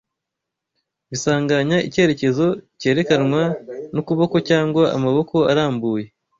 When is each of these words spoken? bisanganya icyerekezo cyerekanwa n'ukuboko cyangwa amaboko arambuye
bisanganya 1.09 1.77
icyerekezo 1.87 2.45
cyerekanwa 2.79 3.43
n'ukuboko 3.93 4.35
cyangwa 4.49 4.83
amaboko 4.97 5.35
arambuye 5.51 6.05